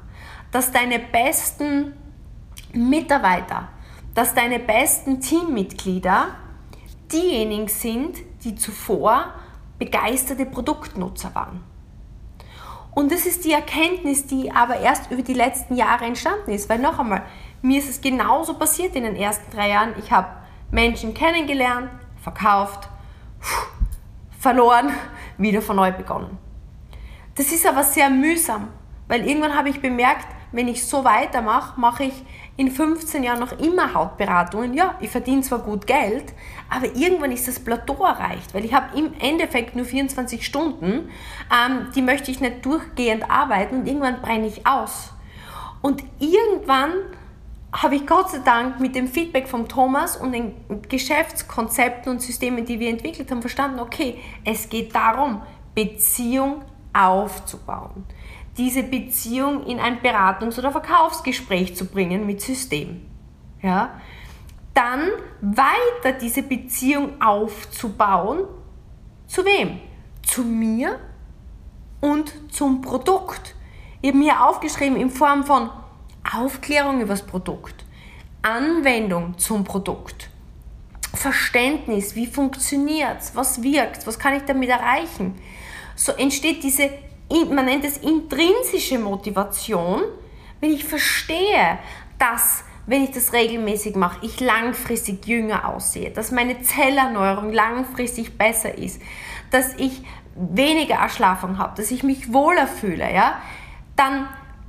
[0.51, 1.91] dass deine besten
[2.71, 3.67] Mitarbeiter,
[4.13, 6.27] dass deine besten Teammitglieder
[7.11, 9.33] diejenigen sind, die zuvor
[9.79, 11.72] begeisterte Produktnutzer waren.
[12.95, 16.69] Und das ist die Erkenntnis, die aber erst über die letzten Jahre entstanden ist.
[16.69, 17.23] Weil noch einmal,
[17.61, 19.95] mir ist es genauso passiert in den ersten drei Jahren.
[19.97, 20.27] Ich habe
[20.69, 21.89] Menschen kennengelernt,
[22.21, 22.87] verkauft,
[24.39, 24.91] verloren,
[25.37, 26.37] wieder von neu begonnen.
[27.35, 28.67] Das ist aber sehr mühsam,
[29.07, 32.13] weil irgendwann habe ich bemerkt, wenn ich so weitermache, mache ich
[32.55, 34.73] in 15 Jahren noch immer Hautberatungen.
[34.73, 36.33] Ja, ich verdiene zwar gut Geld,
[36.69, 41.09] aber irgendwann ist das Plateau erreicht, weil ich habe im Endeffekt nur 24 Stunden,
[41.51, 45.13] ähm, die möchte ich nicht durchgehend arbeiten und irgendwann brenne ich aus.
[45.81, 46.93] Und irgendwann
[47.73, 50.53] habe ich Gott sei Dank mit dem Feedback von Thomas und den
[50.87, 55.41] Geschäftskonzepten und Systemen, die wir entwickelt haben, verstanden, okay, es geht darum,
[55.73, 56.61] Beziehung
[56.93, 58.05] aufzubauen
[58.57, 63.01] diese Beziehung in ein Beratungs- oder Verkaufsgespräch zu bringen mit System.
[63.61, 63.99] Ja?
[64.73, 65.09] Dann
[65.41, 68.45] weiter diese Beziehung aufzubauen.
[69.27, 69.79] Zu wem?
[70.21, 70.99] Zu mir
[72.01, 73.55] und zum Produkt.
[74.01, 75.69] Ich habe mir aufgeschrieben in Form von
[76.31, 77.85] Aufklärung über das Produkt,
[78.41, 80.29] Anwendung zum Produkt,
[81.13, 85.35] Verständnis, wie funktioniert es, was wirkt, was kann ich damit erreichen.
[85.95, 86.89] So entsteht diese
[87.29, 90.01] man nennt es intrinsische Motivation,
[90.59, 91.79] wenn ich verstehe,
[92.19, 98.77] dass wenn ich das regelmäßig mache, ich langfristig jünger aussehe, dass meine Zellerneuerung langfristig besser
[98.77, 99.01] ist,
[99.51, 100.03] dass ich
[100.35, 103.41] weniger Erschlafung habe, dass ich mich wohler fühle, ja,
[103.95, 104.27] dann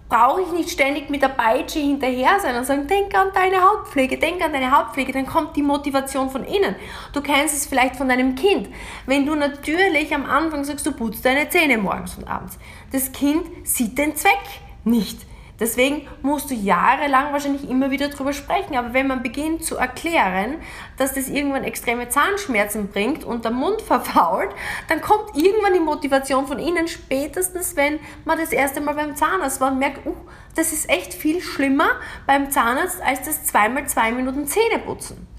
[0.08, 4.18] brauche ich nicht ständig mit der Peitsche hinterher sein und sagen, denk an deine Hautpflege,
[4.18, 6.76] denk an deine Hautpflege, dann kommt die Motivation von innen.
[7.12, 8.68] Du kennst es vielleicht von deinem Kind.
[9.06, 12.58] Wenn du natürlich am Anfang sagst, du putzt deine Zähne morgens und abends,
[12.92, 14.40] das Kind sieht den Zweck
[14.84, 15.20] nicht.
[15.60, 18.76] Deswegen musst du jahrelang wahrscheinlich immer wieder darüber sprechen.
[18.76, 20.56] Aber wenn man beginnt zu erklären,
[20.96, 24.50] dass das irgendwann extreme Zahnschmerzen bringt und der Mund verfault,
[24.88, 29.60] dann kommt irgendwann die Motivation von innen, spätestens wenn man das erste Mal beim Zahnarzt
[29.60, 30.14] war und merkt, uh,
[30.56, 31.88] das ist echt viel schlimmer
[32.26, 35.33] beim Zahnarzt als das zweimal zwei Minuten Zähneputzen.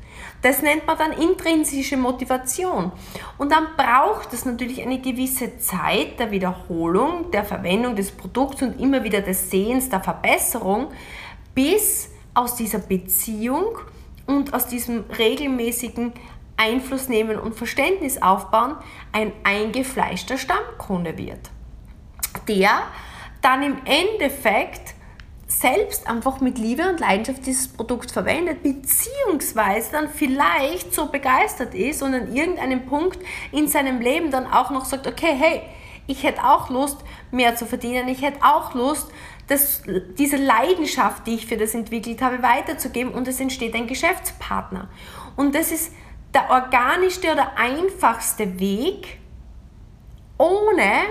[0.46, 2.92] Das nennt man dann intrinsische Motivation.
[3.40, 8.80] Und dann braucht es natürlich eine gewisse Zeit der Wiederholung, der Verwendung des Produkts und
[8.80, 10.92] immer wieder des Sehens, der Verbesserung,
[11.56, 13.80] bis aus dieser Beziehung
[14.28, 16.14] und aus diesem regelmäßigen
[16.58, 18.76] Einfluss nehmen und Verständnis aufbauen
[19.14, 21.50] ein eingefleischter Stammkunde wird.
[22.48, 22.84] Der
[23.42, 24.94] dann im Endeffekt
[25.48, 32.02] selbst einfach mit Liebe und Leidenschaft dieses Produkt verwendet, beziehungsweise dann vielleicht so begeistert ist
[32.02, 33.20] und an irgendeinem Punkt
[33.52, 35.62] in seinem Leben dann auch noch sagt, okay, hey,
[36.08, 36.98] ich hätte auch Lust,
[37.32, 39.10] mehr zu verdienen, ich hätte auch Lust,
[39.48, 39.84] das,
[40.18, 44.90] diese Leidenschaft, die ich für das entwickelt habe, weiterzugeben und es entsteht ein Geschäftspartner.
[45.36, 45.92] Und das ist
[46.34, 49.20] der organischste oder einfachste Weg,
[50.38, 51.04] ohne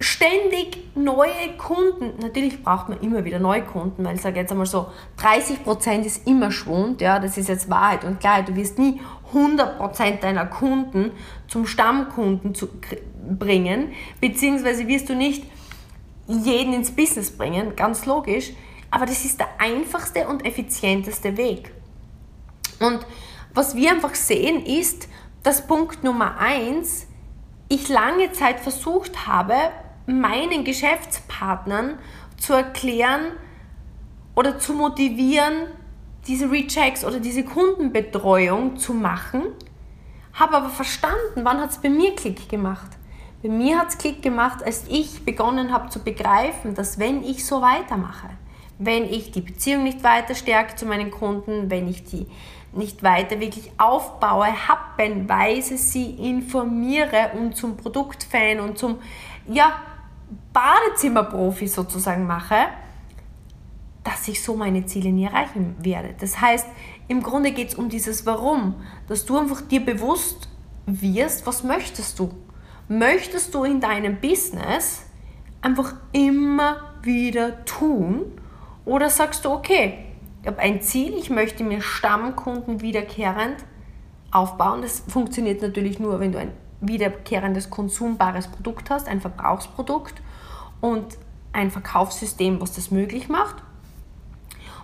[0.00, 2.12] ständig neue Kunden.
[2.20, 4.86] Natürlich braucht man immer wieder neue Kunden, weil ich sage jetzt einmal so,
[5.20, 9.00] 30% ist immer Schwund, ja, das ist jetzt Wahrheit und klar, du wirst nie
[9.34, 11.10] 100% deiner Kunden
[11.48, 12.68] zum Stammkunden zu
[13.28, 15.44] bringen, beziehungsweise wirst du nicht
[16.28, 18.52] jeden ins Business bringen, ganz logisch,
[18.90, 21.72] aber das ist der einfachste und effizienteste Weg.
[22.78, 23.00] Und
[23.52, 25.08] was wir einfach sehen ist,
[25.42, 27.06] dass Punkt Nummer eins
[27.68, 29.54] ich lange Zeit versucht habe,
[30.08, 31.98] meinen Geschäftspartnern
[32.36, 33.32] zu erklären
[34.34, 35.66] oder zu motivieren,
[36.26, 39.42] diese Rechecks oder diese Kundenbetreuung zu machen,
[40.32, 42.90] habe aber verstanden, wann hat es bei mir Klick gemacht.
[43.42, 47.44] Bei mir hat es Klick gemacht, als ich begonnen habe zu begreifen, dass wenn ich
[47.46, 48.28] so weitermache,
[48.78, 52.26] wenn ich die Beziehung nicht weiter stärke zu meinen Kunden, wenn ich die
[52.72, 58.98] nicht weiter wirklich aufbaue, happenweise sie informiere und zum Produktfan und zum
[59.46, 59.72] ja,
[60.52, 62.56] Badezimmerprofi sozusagen mache,
[64.04, 66.14] dass ich so meine Ziele nie erreichen werde.
[66.18, 66.66] Das heißt,
[67.08, 70.48] im Grunde geht es um dieses Warum, dass du einfach dir bewusst
[70.86, 72.30] wirst, was möchtest du?
[72.88, 75.02] Möchtest du in deinem Business
[75.60, 78.32] einfach immer wieder tun
[78.84, 80.06] oder sagst du, okay,
[80.40, 83.56] ich habe ein Ziel, ich möchte mir Stammkunden wiederkehrend
[84.30, 84.82] aufbauen.
[84.82, 90.14] Das funktioniert natürlich nur, wenn du ein wiederkehrendes konsumbares Produkt hast, ein Verbrauchsprodukt
[90.80, 91.18] und
[91.52, 93.56] ein Verkaufssystem, was das möglich macht.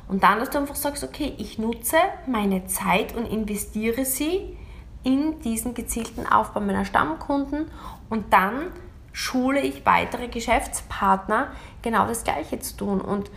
[0.09, 4.57] Und dann, dass du einfach sagst, okay, ich nutze meine Zeit und investiere sie
[5.03, 7.67] in diesen gezielten Aufbau meiner Stammkunden
[8.11, 8.73] und dann
[9.13, 11.49] schule ich weitere Geschäftspartner
[11.83, 13.01] genau das Gleiche zu tun.
[13.01, 13.31] Und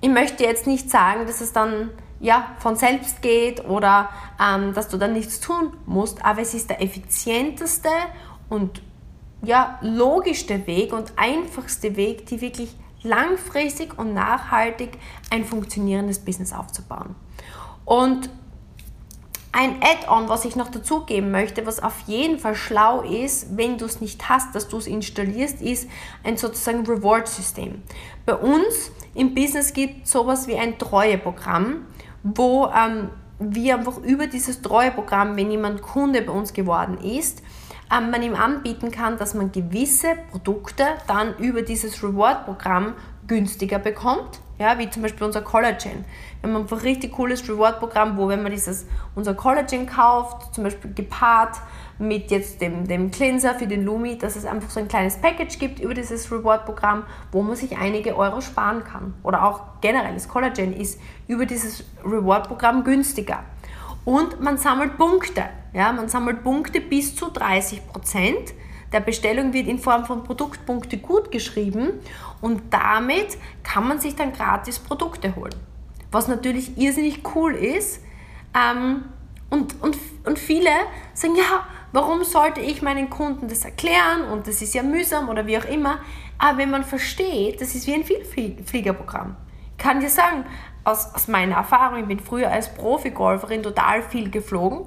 [0.00, 4.08] ich möchte jetzt nicht sagen, dass es dann ja, von selbst geht oder
[4.40, 7.90] ähm, dass du dann nichts tun musst, aber es ist der effizienteste
[8.48, 8.82] und
[9.42, 14.98] ja, logischste Weg und einfachste Weg, die wirklich langfristig und nachhaltig
[15.30, 17.14] ein funktionierendes Business aufzubauen.
[17.84, 18.30] Und
[19.52, 23.86] ein Add-on, was ich noch dazugeben möchte, was auf jeden Fall schlau ist, wenn du
[23.86, 25.88] es nicht hast, dass du es installierst, ist
[26.24, 27.82] ein sozusagen Reward-System.
[28.26, 31.86] Bei uns im Business gibt es sowas wie ein Treueprogramm,
[32.34, 37.42] wo ähm, wir einfach über dieses Treueprogramm, wenn jemand Kunde bei uns geworden ist,
[37.94, 42.94] ähm, man ihm anbieten kann, dass man gewisse Produkte dann über dieses Reward-Programm
[43.26, 44.40] günstiger bekommt.
[44.58, 46.06] Ja, wie zum Beispiel unser Collagen.
[46.40, 50.64] Wir haben einfach ein richtig cooles Reward-Programm, wo wenn man dieses, unser Collagen kauft, zum
[50.64, 51.58] Beispiel gepaart
[51.98, 55.58] mit jetzt dem, dem Cleanser für den Lumi, dass es einfach so ein kleines Package
[55.58, 59.14] gibt über dieses Reward-Programm, wo man sich einige Euro sparen kann.
[59.22, 63.44] Oder auch generell das Collagen ist über dieses Reward-Programm günstiger.
[64.04, 65.44] Und man sammelt Punkte.
[65.72, 68.54] Ja, man sammelt Punkte bis zu 30 Prozent
[68.92, 71.90] der Bestellung wird in Form von Produktpunkte gut geschrieben
[72.40, 75.54] und damit kann man sich dann gratis Produkte holen.
[76.12, 78.00] Was natürlich irrsinnig cool ist.
[78.54, 79.04] Ähm,
[79.50, 80.70] und, und, und viele
[81.14, 85.46] sagen, ja, warum sollte ich meinen Kunden das erklären und das ist ja mühsam oder
[85.46, 86.00] wie auch immer.
[86.36, 89.34] Aber wenn man versteht, das ist wie ein Vielfliegerprogramm.
[89.70, 90.44] Ich kann dir sagen,
[90.84, 94.86] aus, aus meiner Erfahrung, ich bin früher als Profi-Golferin total viel geflogen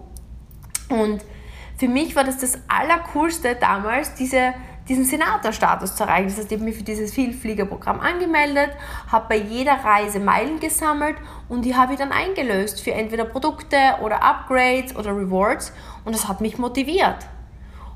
[0.90, 1.26] und
[1.80, 4.54] für mich war das das Allercoolste damals, diese,
[4.88, 6.28] diesen Senatorstatus zu erreichen.
[6.28, 8.72] Das heißt, ich habe mich für dieses Vielfliegerprogramm angemeldet,
[9.12, 11.16] habe bei jeder Reise Meilen gesammelt
[11.48, 15.74] und die habe ich dann eingelöst für entweder Produkte oder Upgrades oder Rewards
[16.10, 17.28] und das hat mich motiviert.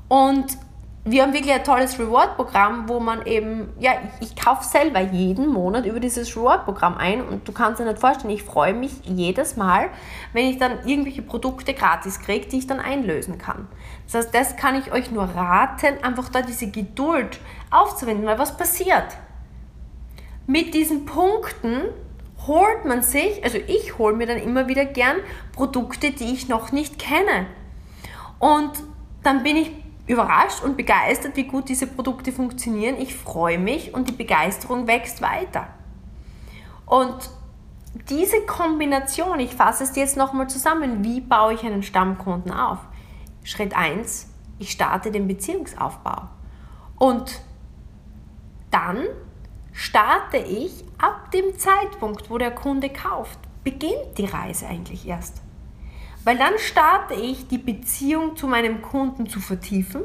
[0.06, 0.56] Und
[1.04, 5.84] wir haben wirklich ein tolles Reward-Programm, wo man eben, ja, ich, kaufe selber jeden Monat
[5.84, 9.88] über dieses Reward-Programm ein und du kannst dir nicht vorstellen, ich freue mich jedes Mal,
[10.32, 13.66] wenn ich dann irgendwelche Produkte gratis kriege, die ich dann einlösen kann.
[14.06, 17.40] Das heißt, das kann ich euch nur raten, einfach da diese Geduld
[17.72, 19.16] aufzuwenden, weil was passiert?
[20.46, 21.80] Mit diesen Punkten
[22.46, 25.16] holt man sich, also ich hole mir dann immer wieder gern
[25.50, 27.46] Produkte, die ich noch nicht kenne.
[28.44, 28.72] Und
[29.22, 29.70] dann bin ich
[30.06, 32.96] überrascht und begeistert, wie gut diese Produkte funktionieren.
[32.98, 35.68] Ich freue mich und die Begeisterung wächst weiter.
[36.84, 37.30] Und
[38.10, 42.80] diese Kombination, ich fasse es jetzt nochmal zusammen, wie baue ich einen Stammkunden auf?
[43.44, 44.28] Schritt 1,
[44.58, 46.28] ich starte den Beziehungsaufbau.
[46.98, 47.40] Und
[48.70, 49.06] dann
[49.72, 55.40] starte ich ab dem Zeitpunkt, wo der Kunde kauft, beginnt die Reise eigentlich erst.
[56.24, 60.02] Weil dann starte ich, die Beziehung zu meinem Kunden zu vertiefen.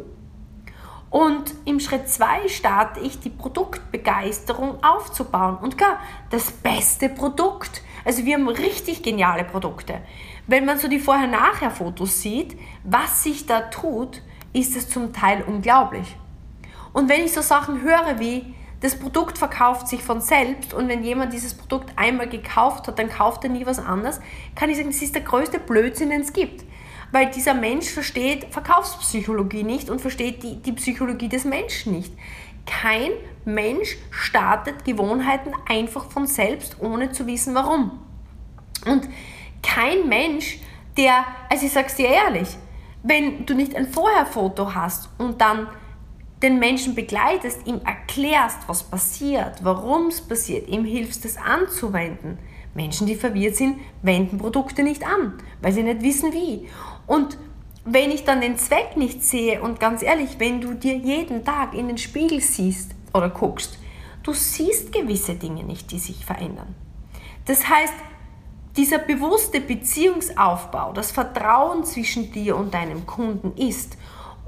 [1.09, 5.57] Und im Schritt 2 starte ich, die Produktbegeisterung aufzubauen.
[5.57, 7.81] Und klar, das beste Produkt.
[8.05, 10.01] Also wir haben richtig geniale Produkte.
[10.45, 14.21] Wenn man so die Vorher-Nachher-Fotos sieht, was sich da tut,
[14.53, 16.15] ist es zum Teil unglaublich.
[16.93, 21.03] Und wenn ich so Sachen höre wie, das Produkt verkauft sich von selbst und wenn
[21.03, 24.21] jemand dieses Produkt einmal gekauft hat, dann kauft er nie was anderes,
[24.55, 26.63] kann ich sagen, das ist der größte Blödsinn, den es gibt.
[27.11, 32.13] Weil dieser Mensch versteht Verkaufspsychologie nicht und versteht die, die Psychologie des Menschen nicht.
[32.65, 33.11] Kein
[33.45, 37.99] Mensch startet Gewohnheiten einfach von selbst, ohne zu wissen warum.
[38.85, 39.09] Und
[39.63, 40.59] kein Mensch,
[40.97, 42.49] der, also ich sage es dir ehrlich,
[43.01, 45.67] wenn du nicht ein Vorherfoto hast und dann
[46.41, 52.37] den Menschen begleitest, ihm erklärst, was passiert, warum es passiert, ihm hilfst, es anzuwenden.
[52.73, 56.69] Menschen, die verwirrt sind, wenden Produkte nicht an, weil sie nicht wissen wie.
[57.07, 57.37] Und
[57.83, 61.73] wenn ich dann den Zweck nicht sehe, und ganz ehrlich, wenn du dir jeden Tag
[61.73, 63.79] in den Spiegel siehst oder guckst,
[64.23, 66.75] du siehst gewisse Dinge nicht, die sich verändern.
[67.45, 67.93] Das heißt,
[68.77, 73.97] dieser bewusste Beziehungsaufbau, das Vertrauen zwischen dir und deinem Kunden ist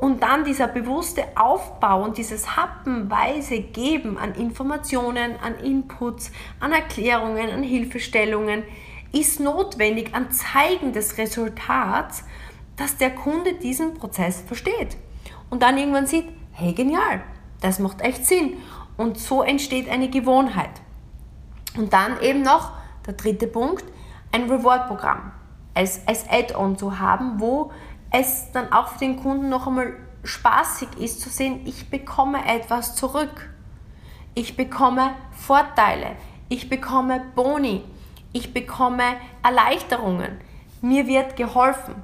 [0.02, 7.52] und dann dieser bewusste Aufbau und dieses happenweise Geben an Informationen, an Inputs, an Erklärungen,
[7.52, 8.64] an Hilfestellungen
[9.14, 12.24] ist notwendig an Zeigen des Resultats,
[12.78, 14.98] dass der Kunde diesen Prozess versteht.
[15.52, 17.22] Und dann irgendwann sieht, hey genial,
[17.62, 18.58] das macht echt Sinn.
[18.98, 20.82] Und so entsteht eine Gewohnheit.
[21.78, 22.72] Und dann eben noch
[23.06, 23.86] der dritte Punkt,
[24.32, 25.32] ein Reward-Programm
[25.74, 27.72] als, als Add-on zu haben, wo
[28.12, 29.94] es dann auch für den Kunden noch einmal
[30.24, 33.50] spaßig ist zu sehen, ich bekomme etwas zurück.
[34.34, 36.16] Ich bekomme Vorteile.
[36.50, 37.84] Ich bekomme Boni.
[38.34, 39.04] Ich bekomme
[39.44, 40.40] Erleichterungen.
[40.82, 41.96] Mir wird geholfen.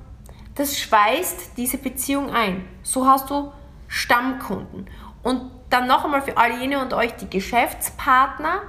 [0.55, 2.67] Das schweißt diese Beziehung ein.
[2.83, 3.51] So hast du
[3.87, 4.87] Stammkunden.
[5.23, 8.61] Und dann noch einmal für all jene und euch, die Geschäftspartner,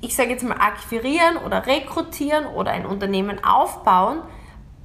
[0.00, 4.20] ich sage jetzt mal akquirieren oder rekrutieren oder ein Unternehmen aufbauen,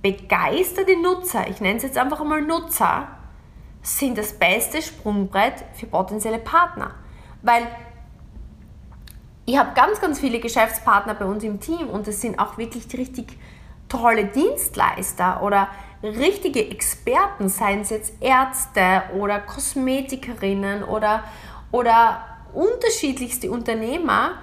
[0.01, 3.07] begeisterte Nutzer, ich nenne es jetzt einfach mal Nutzer,
[3.81, 6.91] sind das beste Sprungbrett für potenzielle Partner.
[7.41, 7.67] Weil
[9.45, 12.87] ich habe ganz, ganz viele Geschäftspartner bei uns im Team und es sind auch wirklich
[12.87, 13.37] die richtig
[13.87, 15.69] tolle Dienstleister oder
[16.03, 21.23] richtige Experten, seien es jetzt Ärzte oder Kosmetikerinnen oder,
[21.71, 24.33] oder unterschiedlichste Unternehmer,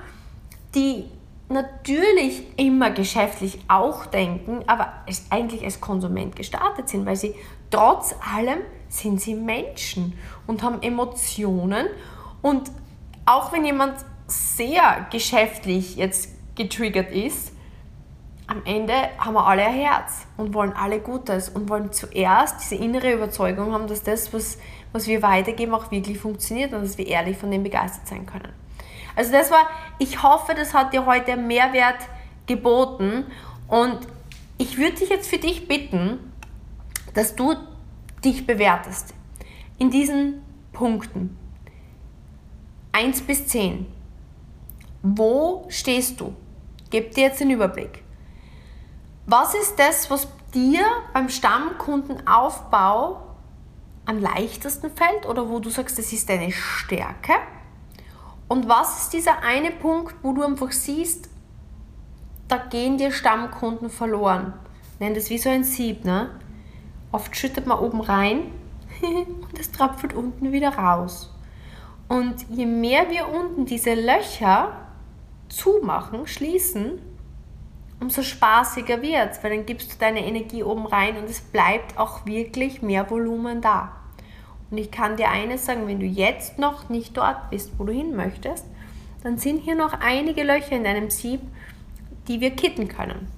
[0.75, 1.11] die
[1.49, 4.93] natürlich immer geschäftlich auch denken, aber
[5.31, 7.35] eigentlich als Konsument gestartet sind, weil sie
[7.71, 10.15] trotz allem sind sie Menschen
[10.47, 11.87] und haben Emotionen
[12.43, 12.71] und
[13.27, 13.95] auch wenn jemand
[14.27, 17.53] sehr geschäftlich jetzt getriggert ist,
[18.49, 22.77] am Ende haben wir alle ein Herz und wollen alle Gutes und wollen zuerst diese
[22.77, 24.59] innere Überzeugung haben, dass das, was,
[24.93, 28.53] was wir weitergeben, auch wirklich funktioniert und dass wir ehrlich von dem begeistert sein können.
[29.17, 29.67] Also das war,
[29.99, 31.99] ich hoffe, das hat dir heute Mehrwert
[32.47, 33.25] geboten
[33.67, 33.99] und
[34.59, 36.33] ich würde dich jetzt für dich bitten,
[37.15, 37.57] dass du
[38.25, 39.15] dich bewertest.
[39.79, 41.37] In diesen Punkten.
[42.93, 43.87] 1 bis 10.
[45.03, 46.35] Wo stehst du?
[46.91, 48.03] Gib dir jetzt den Überblick.
[49.27, 53.23] Was ist das, was dir beim Stammkundenaufbau
[54.05, 57.35] am leichtesten fällt oder wo du sagst, das ist deine Stärke?
[58.49, 61.29] Und was ist dieser eine Punkt, wo du einfach siehst,
[62.49, 64.53] da gehen dir Stammkunden verloren?
[65.01, 66.31] Nenn das wie so ein Sieb, ne?
[67.13, 68.53] Oft schüttet man oben rein
[69.03, 71.33] und es tröpfelt unten wieder raus.
[72.09, 74.73] Und je mehr wir unten diese Löcher
[75.49, 77.01] zumachen, schließen,
[78.01, 81.99] umso spaßiger wird es, weil dann gibst du deine Energie oben rein und es bleibt
[81.99, 83.93] auch wirklich mehr Volumen da.
[84.71, 87.93] Und ich kann dir eines sagen, wenn du jetzt noch nicht dort bist, wo du
[87.93, 88.67] hin möchtest,
[89.23, 91.41] dann sind hier noch einige Löcher in deinem Sieb,
[92.29, 93.29] die wir kitten können.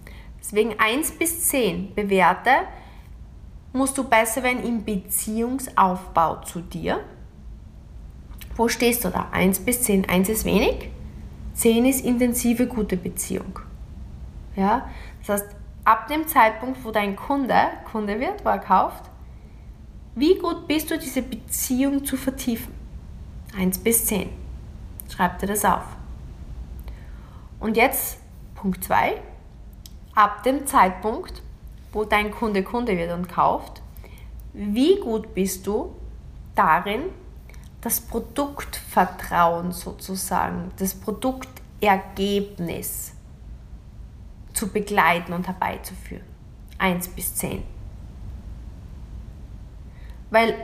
[0.40, 2.50] Deswegen 1 bis 10 bewerte,
[3.72, 7.00] musst du besser werden im Beziehungsaufbau zu dir.
[8.56, 9.28] Wo stehst du da?
[9.32, 10.08] 1 bis 10.
[10.08, 10.90] 1 ist wenig,
[11.54, 13.60] 10 ist intensive, gute Beziehung.
[14.56, 14.88] Ja?
[15.20, 19.04] Das heißt, ab dem Zeitpunkt, wo dein Kunde Kunde wird, wo er kauft,
[20.18, 22.74] wie gut bist du, diese Beziehung zu vertiefen?
[23.56, 24.28] 1 bis 10.
[25.08, 25.84] Schreib dir das auf.
[27.60, 28.18] Und jetzt
[28.56, 29.22] Punkt 2.
[30.14, 31.42] Ab dem Zeitpunkt,
[31.92, 33.80] wo dein Kunde Kunde wird und kauft,
[34.52, 35.94] wie gut bist du
[36.56, 37.04] darin,
[37.80, 43.12] das Produktvertrauen sozusagen, das Produktergebnis
[44.52, 46.26] zu begleiten und herbeizuführen?
[46.78, 47.77] 1 bis 10.
[50.30, 50.54] Weil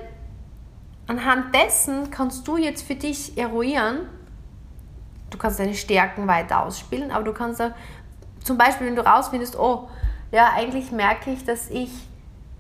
[1.07, 4.09] anhand dessen kannst du jetzt für dich eruieren,
[5.31, 7.71] du kannst deine Stärken weiter ausspielen, aber du kannst auch,
[8.43, 9.89] zum Beispiel, wenn du rausfindest, oh,
[10.33, 11.91] ja, eigentlich merke ich, dass ich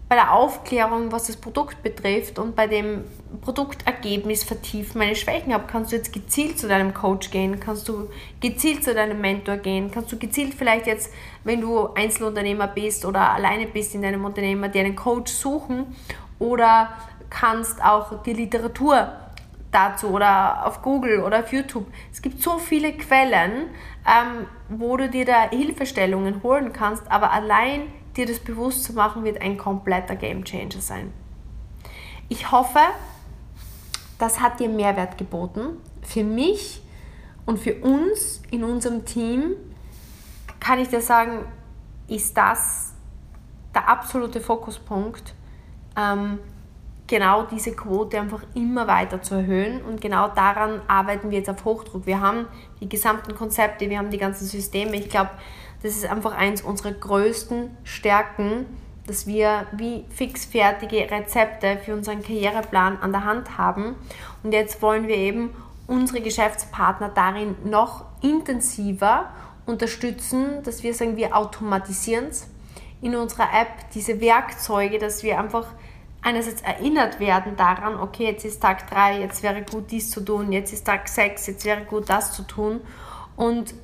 [0.09, 3.05] bei der Aufklärung, was das Produkt betrifft und bei dem
[3.41, 8.11] Produktergebnis vertieft meine Schwächen habe, kannst du jetzt gezielt zu deinem Coach gehen, kannst du
[8.41, 11.11] gezielt zu deinem Mentor gehen, kannst du gezielt vielleicht jetzt,
[11.43, 15.87] wenn du Einzelunternehmer bist oder alleine bist in deinem Unternehmer, dir einen Coach suchen
[16.39, 16.91] oder
[17.31, 19.13] kannst auch die Literatur
[19.75, 21.87] dazu oder auf Google oder auf YouTube.
[22.13, 23.71] Es gibt so viele Quellen,
[24.07, 29.25] ähm, wo du dir da Hilfestellungen holen kannst, aber allein dir das bewusst zu machen,
[29.25, 31.13] wird ein kompletter Game Changer sein.
[32.29, 32.79] Ich hoffe,
[34.19, 35.81] das hat dir Mehrwert geboten.
[36.03, 36.83] Für mich
[37.45, 39.57] und für uns in unserem Team
[40.61, 41.45] kann ich dir sagen,
[42.07, 42.95] ist das
[43.75, 45.35] der absolute Fokuspunkt
[45.97, 46.39] ähm,
[47.07, 49.83] genau diese Quote einfach immer weiter zu erhöhen.
[49.83, 52.07] Und genau daran arbeiten wir jetzt auf Hochdruck.
[52.07, 52.47] Wir haben
[52.81, 54.97] die gesamten Konzepte, wir haben die ganzen Systeme.
[54.97, 55.31] Ich glaube,
[55.83, 58.67] das ist einfach eins unserer größten Stärken,
[59.07, 63.97] dass wir wie fixfertige Rezepte für unseren Karriereplan an der Hand haben.
[64.43, 65.51] Und jetzt wollen wir eben
[65.87, 69.29] unsere Geschäftspartner darin noch intensiver
[69.67, 72.49] unterstützen, dass wir sagen, wir automatisieren es
[73.03, 75.67] in unserer App, diese Werkzeuge, dass wir einfach
[76.25, 80.51] einerseits erinnert werden daran, okay, jetzt ist Tag 3, jetzt wäre gut dies zu tun,
[80.51, 82.81] jetzt ist Tag 6, jetzt wäre gut das zu tun.
[83.37, 83.75] Und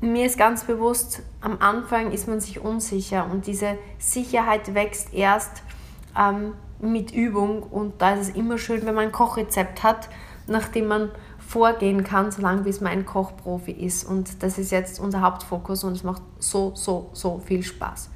[0.00, 5.62] mir ist ganz bewusst, am Anfang ist man sich unsicher und diese Sicherheit wächst erst
[6.18, 10.08] ähm, mit Übung und da ist es immer schön, wenn man ein Kochrezept hat,
[10.46, 14.04] nachdem man vorgehen kann, solange bis mein Kochprofi ist.
[14.04, 18.10] Und das ist jetzt unser Hauptfokus und es macht so, so, so viel Spaß.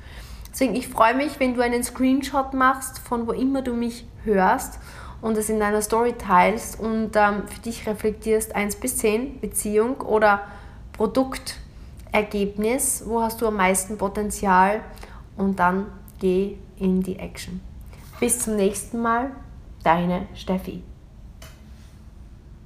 [0.53, 4.79] Deswegen, ich freue mich, wenn du einen Screenshot machst, von wo immer du mich hörst
[5.21, 10.01] und es in deiner Story teilst und ähm, für dich reflektierst 1 bis 10 Beziehung
[10.01, 10.43] oder
[10.93, 14.81] Produktergebnis, wo hast du am meisten Potenzial
[15.37, 15.87] und dann
[16.19, 17.61] geh in die Action.
[18.19, 19.31] Bis zum nächsten Mal,
[19.83, 20.83] deine Steffi.